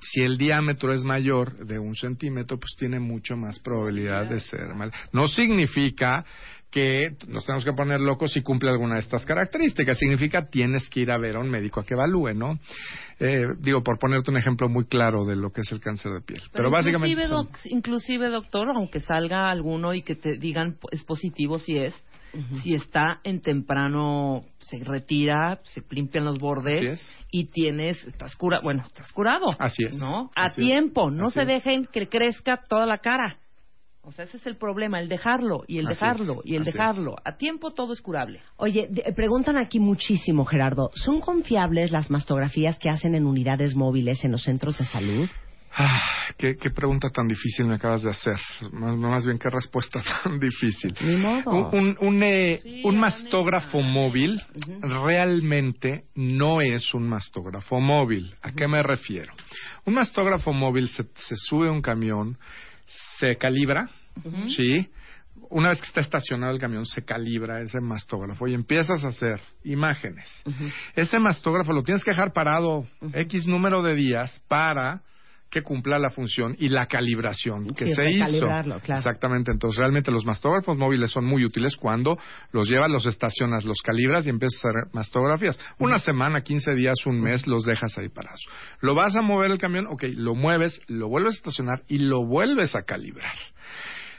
[0.00, 4.74] Si el diámetro es mayor de un centímetro, pues tiene mucho más probabilidad de ser
[4.74, 4.92] mal.
[5.12, 6.24] No significa
[6.74, 9.96] que nos tenemos que poner locos si cumple alguna de estas características.
[9.96, 12.58] Significa tienes que ir a ver a un médico a que evalúe, ¿no?
[13.20, 16.20] Eh, digo, por ponerte un ejemplo muy claro de lo que es el cáncer de
[16.22, 16.42] piel.
[16.52, 17.10] Pero, básicamente...
[17.12, 21.76] inclusive, son- doc- inclusive, doctor, aunque salga alguno y que te digan es positivo si
[21.78, 21.94] es,
[22.64, 27.16] si está en temprano, se retira, se limpian los bordes Así es.
[27.30, 29.54] y tienes, estás cura, bueno, estás curado.
[29.60, 29.94] Así es.
[29.94, 30.32] ¿No?
[30.34, 30.66] A Así es.
[30.66, 31.46] tiempo, no Así se es.
[31.46, 33.38] dejen que crezca toda la cara.
[34.06, 36.62] O sea, ese es el problema, el dejarlo y el Así dejarlo es, y el
[36.66, 36.72] es.
[36.74, 37.16] dejarlo.
[37.24, 38.40] A tiempo todo es curable.
[38.56, 40.90] Oye, de- preguntan aquí muchísimo, Gerardo.
[40.94, 45.28] ¿Son confiables las mastografías que hacen en unidades móviles en los centros de salud?
[45.76, 46.00] Ah,
[46.36, 48.38] qué, qué pregunta tan difícil me acabas de hacer.
[48.70, 50.94] Más, más bien, qué respuesta tan difícil.
[51.00, 51.50] Ni modo.
[51.50, 54.40] Un, un, un, eh, Sí, un mastógrafo móvil
[54.80, 58.34] realmente no es un mastógrafo móvil.
[58.42, 59.32] ¿A qué me refiero?
[59.84, 62.38] Un mastógrafo móvil se, se sube a un camión,
[63.18, 63.88] se calibra,
[64.56, 64.88] ¿sí?
[65.50, 69.40] Una vez que está estacionado el camión, se calibra ese mastógrafo y empiezas a hacer
[69.64, 70.26] imágenes.
[70.94, 75.02] Ese mastógrafo lo tienes que dejar parado X número de días para
[75.54, 78.40] que cumpla la función y la calibración que Sí, se hizo.
[78.46, 78.80] claro.
[78.86, 79.52] Exactamente.
[79.52, 82.18] Entonces, realmente los mastógrafos móviles son muy útiles cuando
[82.52, 85.58] los llevas, los estacionas, los calibras y empiezas a hacer mastografías.
[85.78, 88.40] Una semana, 15 días, un mes, los dejas ahí parados.
[88.80, 92.26] Lo vas a mover el camión, ok, lo mueves, lo vuelves a estacionar y lo
[92.26, 93.32] vuelves a calibrar.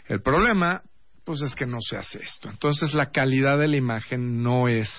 [0.08, 0.82] El problema,
[1.26, 2.50] pues es que no se hace esto.
[2.50, 4.89] Entonces, la calidad de la imagen no es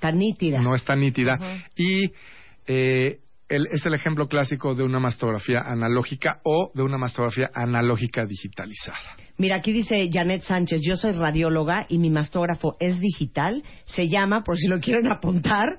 [0.00, 0.60] Tan nítida.
[0.62, 1.38] no es tan nítida.
[1.76, 2.12] Y
[2.66, 8.26] eh, el- es el ejemplo clásico de una mastografía analógica o de una mastografía analógica
[8.26, 8.98] digitalizada.
[9.36, 13.62] Mira, aquí dice Janet Sánchez, yo soy radióloga y mi mastógrafo es digital.
[13.86, 15.78] Se llama, por si lo quieren apuntar,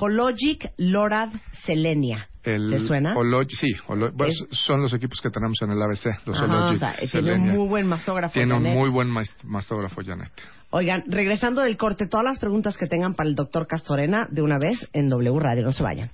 [0.00, 1.30] Hologic Lorad
[1.64, 2.28] Selenia.
[2.44, 3.14] El ¿Le suena?
[3.48, 6.76] Sí, Holo- bueno, Es- son los equipos que tenemos en el ABC, los Ajá, Hologic
[6.76, 8.32] o sea, tiene un muy buen mastógrafo.
[8.32, 8.78] Tiene un Janet.
[8.78, 10.30] muy buen mas- mastógrafo, Janet.
[10.70, 14.58] Oigan, regresando del corte, todas las preguntas que tengan para el doctor Castorena de una
[14.58, 16.10] vez en W Radio, no se vayan.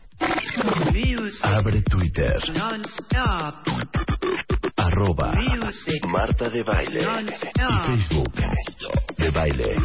[1.44, 2.36] Abre Twitter.
[4.76, 5.34] Arroba
[6.08, 7.02] Marta de Baile.
[7.02, 8.32] Y Facebook.
[9.18, 9.76] De Baile.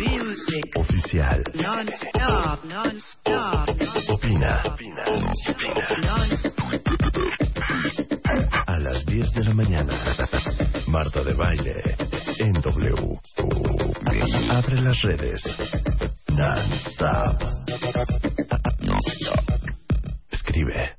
[0.76, 1.43] Oficial.
[4.08, 4.63] Opina.
[8.65, 9.93] A las 10 de la mañana.
[10.88, 11.76] Marta de Baile.
[12.39, 13.19] En W.
[14.50, 15.43] Abre las redes.
[16.30, 17.43] Non-stop.
[20.32, 20.98] Escribe.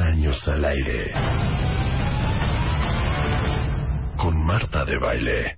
[0.00, 1.12] Años al aire.
[4.16, 5.56] Con Marta de Baile.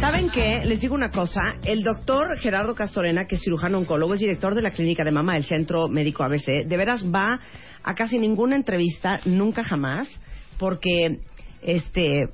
[0.00, 0.62] ¿Saben qué?
[0.64, 1.56] Les digo una cosa.
[1.64, 5.34] El doctor Gerardo Castorena, que es cirujano oncólogo, es director de la clínica de mama
[5.34, 7.40] del Centro Médico ABC, de veras va
[7.82, 10.08] a casi ninguna entrevista, nunca jamás,
[10.58, 11.20] porque
[11.62, 12.28] este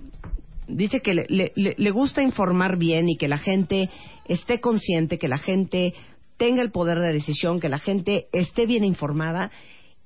[0.68, 3.90] dice que le, le- le gusta informar bien y que la gente
[4.26, 5.92] esté consciente, que la gente
[6.42, 9.52] tenga el poder de decisión, que la gente esté bien informada.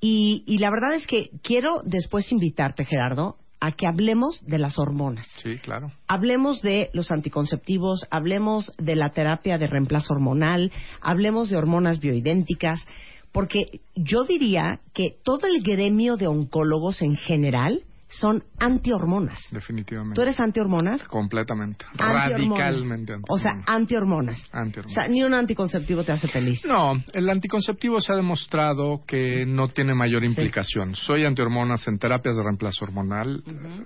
[0.03, 4.79] Y, y la verdad es que quiero después invitarte, Gerardo, a que hablemos de las
[4.79, 5.27] hormonas.
[5.43, 5.93] Sí, claro.
[6.07, 12.87] Hablemos de los anticonceptivos, hablemos de la terapia de reemplazo hormonal, hablemos de hormonas bioidénticas,
[13.33, 17.83] porque yo diría que todo el gremio de oncólogos en general
[18.21, 19.39] son antihormonas.
[19.51, 20.15] Definitivamente.
[20.15, 21.05] ¿Tú eres antihormonas?
[21.05, 21.85] Completamente.
[21.99, 22.59] Antihormonas.
[22.59, 24.49] Radicalmente O sea, antihormonas.
[24.53, 24.93] Antihormonas.
[24.93, 26.65] O sea, ni un anticonceptivo te hace feliz.
[26.67, 30.95] No, el anticonceptivo se ha demostrado que no tiene mayor implicación.
[30.95, 33.43] Soy antihormonas en terapias de reemplazo hormonal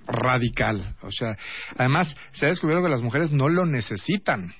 [0.07, 0.95] radical.
[1.01, 1.35] O sea,
[1.77, 4.53] además se ha descubierto que las mujeres no lo necesitan.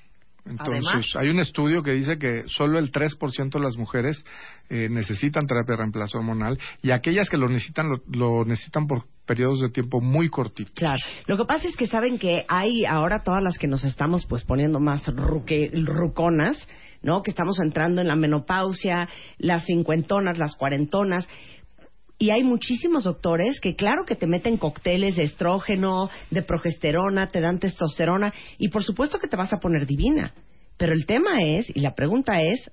[0.44, 1.16] Entonces, Además.
[1.16, 4.24] hay un estudio que dice que solo el 3% de las mujeres
[4.68, 9.04] eh, necesitan terapia de reemplazo hormonal y aquellas que lo necesitan, lo, lo necesitan por
[9.24, 10.74] periodos de tiempo muy cortitos.
[10.74, 11.00] Claro.
[11.26, 14.42] Lo que pasa es que saben que hay ahora todas las que nos estamos pues
[14.42, 16.68] poniendo más ruque- ruconas,
[17.02, 17.22] ¿no?
[17.22, 21.28] Que estamos entrando en la menopausia, las cincuentonas, las cuarentonas.
[22.22, 27.40] Y hay muchísimos doctores que claro que te meten cócteles de estrógeno, de progesterona, te
[27.40, 30.32] dan testosterona y por supuesto que te vas a poner divina.
[30.76, 32.70] Pero el tema es, y la pregunta es,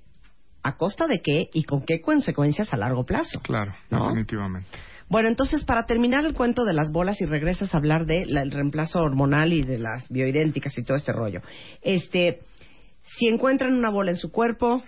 [0.62, 3.40] ¿a costa de qué y con qué consecuencias a largo plazo?
[3.40, 4.04] Claro, ¿No?
[4.04, 4.68] definitivamente.
[5.08, 9.00] Bueno, entonces, para terminar el cuento de las bolas y regresas a hablar del reemplazo
[9.00, 11.40] hormonal y de las bioidénticas y todo este rollo.
[11.82, 12.38] Este,
[13.18, 14.80] si encuentran una bola en su cuerpo,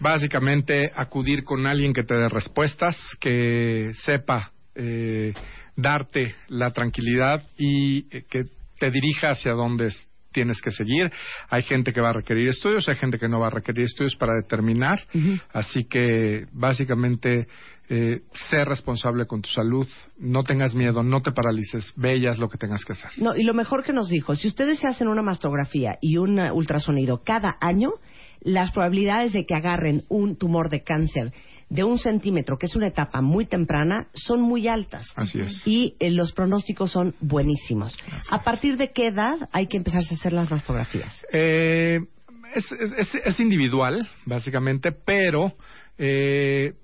[0.00, 5.32] Básicamente, acudir con alguien que te dé respuestas, que sepa eh,
[5.76, 8.44] darte la tranquilidad y eh, que
[8.78, 11.12] te dirija hacia dónde es- tienes que seguir.
[11.48, 14.16] Hay gente que va a requerir estudios, hay gente que no va a requerir estudios
[14.16, 14.98] para determinar.
[15.52, 17.46] Así que, básicamente,
[17.88, 19.86] eh, sé responsable con tu salud,
[20.18, 23.10] no tengas miedo, no te paralices, ve y haz lo que tengas que hacer.
[23.18, 26.40] no, y lo mejor que nos dijo, si ustedes se hacen una mastografía y un
[26.40, 27.92] ultrasonido cada año,
[28.40, 31.32] las probabilidades de que agarren un tumor de cáncer
[31.70, 35.06] de un centímetro, que es una etapa muy temprana, son muy altas.
[35.16, 35.66] Así es.
[35.66, 37.96] Y eh, los pronósticos son buenísimos.
[38.30, 41.26] ¿A partir de qué edad hay que empezarse a hacer las mastografías?
[41.32, 42.00] Eh,
[42.54, 45.54] es, es- es- es individual, básicamente, pero
[45.98, 46.74] eh,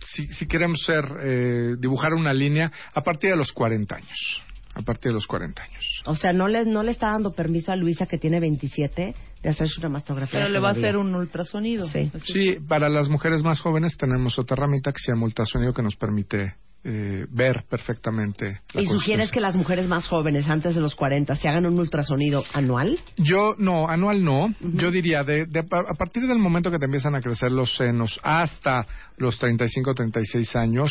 [0.00, 4.42] si, si queremos ser, eh, dibujar una línea a partir de los 40 años.
[4.74, 6.02] A partir de los 40 años.
[6.04, 9.14] O sea, no le, no le está dando permiso a Luisa, que tiene 27,
[9.46, 10.40] de hacerse una mastografía.
[10.40, 11.86] Pero le va a hacer un ultrasonido.
[11.86, 12.10] Sí.
[12.24, 15.94] Sí, para las mujeres más jóvenes tenemos otra herramienta que se llama ultrasonido que nos
[15.94, 18.60] permite eh, ver perfectamente.
[18.74, 21.78] la ¿Y sugieres que las mujeres más jóvenes, antes de los 40, se hagan un
[21.78, 22.98] ultrasonido anual?
[23.18, 24.52] Yo, no, anual no.
[24.60, 28.18] Yo diría, de, de- a partir del momento que te empiezan a crecer los senos
[28.24, 28.84] hasta
[29.16, 30.90] los 35, 36 años,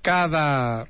[0.00, 0.86] cada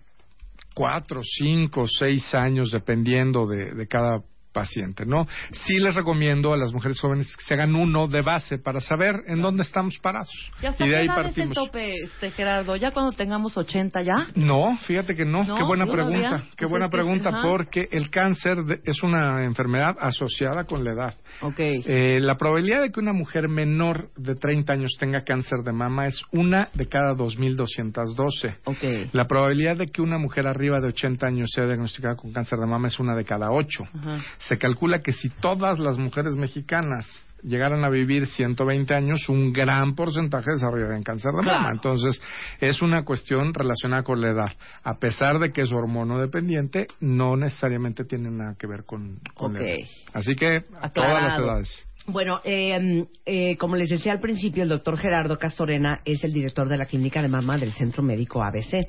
[0.74, 4.20] cuatro, cinco, seis años, dependiendo de, de cada
[4.56, 5.26] paciente, ¿no?
[5.66, 9.16] Sí les recomiendo a las mujeres jóvenes que se hagan uno de base para saber
[9.26, 10.30] en dónde estamos parados.
[10.62, 11.54] ¿Y hasta de qué ahí es el partimos.
[11.54, 12.74] tope, este, Gerardo?
[12.76, 14.26] ¿Ya cuando tengamos 80 ya?
[14.34, 15.44] No, fíjate que no.
[15.44, 15.56] ¿No?
[15.56, 16.44] Qué buena pregunta.
[16.56, 20.92] Qué Pues buena que- pregunta, porque el cáncer de- es una enfermedad asociada con la
[20.92, 21.14] edad.
[21.42, 21.58] Ok.
[21.58, 26.06] Eh, la probabilidad de que una mujer menor de 30 años tenga cáncer de mama
[26.06, 28.56] es una de cada 2.212.
[28.64, 29.12] ok.
[29.12, 32.66] La probabilidad de que una mujer arriba de 80 años sea diagnosticada con cáncer de
[32.66, 33.84] mama es una de cada 8.
[33.98, 34.16] Ajá.
[34.48, 37.06] Se calcula que si todas las mujeres mexicanas
[37.42, 41.58] llegaran a vivir 120 años, un gran porcentaje desarrollarían cáncer de mama.
[41.58, 41.74] Claro.
[41.74, 42.20] Entonces,
[42.60, 44.52] es una cuestión relacionada con la edad.
[44.82, 49.54] A pesar de que es hormono dependiente, no necesariamente tiene nada que ver con, con
[49.54, 49.86] la edad.
[50.12, 50.92] Así que, a Aclarado.
[50.92, 51.88] todas las edades.
[52.08, 56.68] Bueno, eh, eh, como les decía al principio, el doctor Gerardo Castorena es el director
[56.68, 58.86] de la clínica de mama del Centro Médico ABC.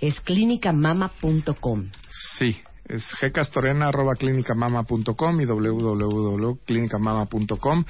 [0.00, 1.90] Es clinicamama.com.
[2.38, 2.56] Sí,
[2.88, 7.84] es gcastorena.clinicamama.com y www.clinicamama.com.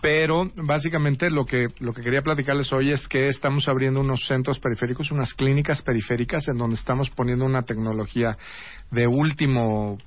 [0.00, 4.58] Pero básicamente lo que, lo que quería platicarles hoy es que estamos abriendo unos centros
[4.60, 8.38] periféricos, unas clínicas periféricas en donde estamos poniendo una tecnología
[8.90, 9.98] de último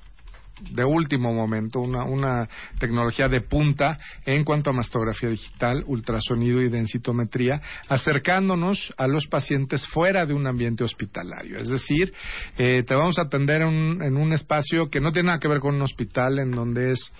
[0.70, 2.48] de último momento, una, una
[2.78, 9.86] tecnología de punta en cuanto a mastografía digital, ultrasonido y densitometría, acercándonos a los pacientes
[9.88, 11.58] fuera de un ambiente hospitalario.
[11.58, 12.12] Es decir,
[12.58, 13.70] eh, te vamos a atender en
[14.02, 17.12] en un espacio que no tiene nada que ver con un hospital, en donde es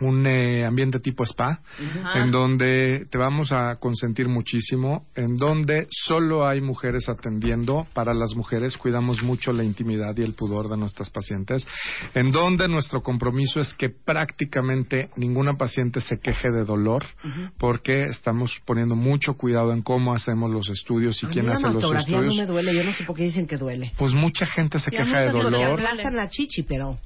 [0.00, 1.60] un eh, ambiente tipo spa,
[2.14, 7.86] en donde te vamos a consentir muchísimo, en donde solo hay mujeres atendiendo.
[7.92, 11.66] Para las mujeres cuidamos mucho la intimidad y el pudor de nuestras pacientes,
[12.14, 17.04] en donde nuestro compromiso es que prácticamente ninguna paciente se queje de dolor,
[17.58, 21.52] porque estamos poniendo mucho cuidado en cómo hacemos los estudios y A mí quién la
[21.52, 22.08] hace los estudios.
[22.08, 23.92] no me duele, yo no sé por qué dicen que duele.
[23.96, 25.80] Pues mucha gente se Y queja de dolor.
[25.80, 26.10] duele.
[26.10, 26.98] la chichi, pero...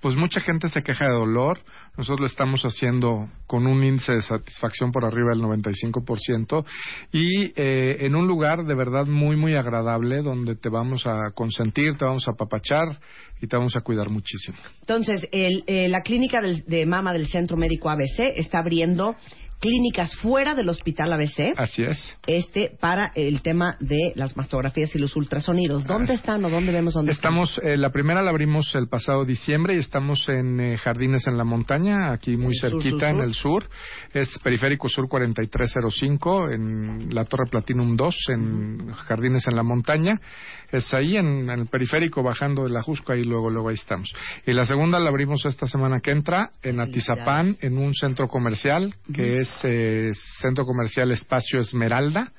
[0.00, 1.58] Pues mucha gente se queja de dolor.
[1.96, 6.64] Nosotros lo estamos haciendo con un índice de satisfacción por arriba del 95%
[7.12, 11.96] y eh, en un lugar de verdad muy, muy agradable donde te vamos a consentir,
[11.96, 12.98] te vamos a apapachar
[13.40, 14.56] y te vamos a cuidar muchísimo.
[14.80, 19.14] Entonces, el, eh, la clínica del- de mama del Centro Médico ABC está abriendo
[19.60, 21.54] clínicas fuera del Hospital ABC.
[21.56, 22.16] Así es.
[22.26, 25.84] Este para el tema de las mastografías y los ultrasonidos.
[25.86, 29.74] ¿Dónde están o dónde vemos dónde Estamos, eh, la primera la abrimos el pasado diciembre
[29.74, 33.16] y estamos en eh, Jardines en la Montaña, aquí muy El sur, cerquita sur, en
[33.16, 33.24] sur.
[33.24, 33.70] el sur.
[34.12, 40.20] Es Periférico Sur 4305, en la Torre Platinum 2, en Jardines en la Montaña.
[40.74, 44.12] Es ahí en, en el periférico, bajando de la Jusco, ahí luego, luego ahí estamos.
[44.46, 48.94] Y la segunda la abrimos esta semana que entra, en Atizapán, en un centro comercial,
[49.14, 50.10] que es eh,
[50.40, 52.32] Centro Comercial Espacio Esmeralda,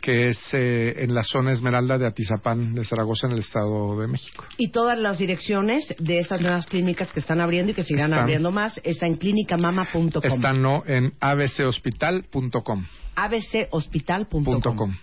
[0.00, 4.08] que es eh, en la zona Esmeralda de Atizapán, de Zaragoza, en el Estado de
[4.08, 4.44] México.
[4.58, 8.22] Y todas las direcciones de estas nuevas clínicas que están abriendo y que seguirán Están-
[8.22, 10.22] abriendo más está en clinicamama.com.
[10.22, 12.84] Están no en abchospital.com.
[13.16, 14.96] abchospital.com.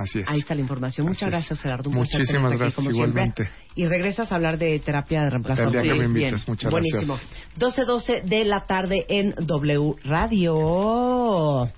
[0.00, 0.28] Así es.
[0.28, 1.06] Ahí está la información.
[1.06, 1.90] Muchas Así gracias, Gerardo.
[1.90, 2.94] Muchísimas aquí, gracias, siempre.
[2.94, 3.50] igualmente.
[3.74, 5.64] Y regresas a hablar de terapia de reemplazo.
[5.64, 7.18] El día que me invites, muchas Buenísimo.
[7.58, 7.86] gracias.
[7.88, 11.68] 12-12 de la tarde en W Radio.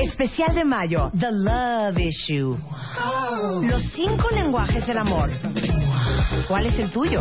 [0.00, 2.56] Especial de mayo, The Love Issue.
[3.62, 5.30] Los cinco lenguajes del amor.
[6.48, 7.20] ¿Cuál es el tuyo?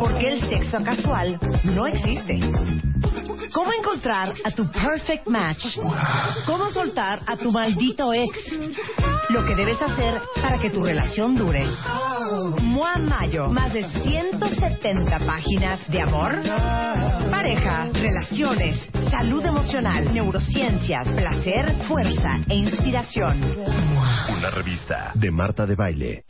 [0.00, 2.40] Porque el sexo casual no existe.
[3.52, 5.78] ¿Cómo encontrar a tu perfect match?
[6.46, 8.28] ¿Cómo soltar a tu maldito ex?
[9.30, 11.66] Lo que debes hacer para que tu relación dure.
[12.60, 16.34] Mua Mayo, más de 170 páginas de amor,
[17.30, 18.76] pareja, relaciones,
[19.10, 23.40] salud emocional, neurociencias, placer, fuerza e inspiración.
[24.36, 26.24] Una revista de Marta de Baile.